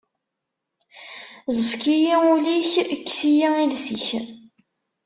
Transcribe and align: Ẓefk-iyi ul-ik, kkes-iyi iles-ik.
Ẓefk-iyi 1.57 2.15
ul-ik, 2.31 2.71
kkes-iyi 3.01 3.47
iles-ik. 3.63 4.07